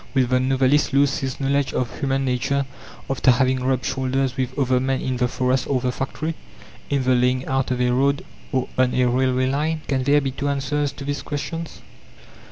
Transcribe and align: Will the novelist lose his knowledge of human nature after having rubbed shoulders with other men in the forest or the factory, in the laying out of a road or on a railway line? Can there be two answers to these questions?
Will 0.15 0.25
the 0.25 0.39
novelist 0.39 0.93
lose 0.93 1.19
his 1.19 1.39
knowledge 1.39 1.75
of 1.75 1.99
human 1.99 2.25
nature 2.25 2.65
after 3.07 3.29
having 3.29 3.63
rubbed 3.63 3.85
shoulders 3.85 4.35
with 4.35 4.57
other 4.57 4.79
men 4.79 4.99
in 4.99 5.17
the 5.17 5.27
forest 5.27 5.67
or 5.67 5.79
the 5.79 5.91
factory, 5.91 6.33
in 6.89 7.03
the 7.03 7.13
laying 7.13 7.45
out 7.45 7.69
of 7.69 7.79
a 7.79 7.91
road 7.91 8.25
or 8.51 8.67
on 8.79 8.95
a 8.95 9.05
railway 9.05 9.45
line? 9.45 9.81
Can 9.87 10.01
there 10.03 10.19
be 10.19 10.31
two 10.31 10.47
answers 10.49 10.91
to 10.93 11.05
these 11.05 11.21
questions? 11.21 11.81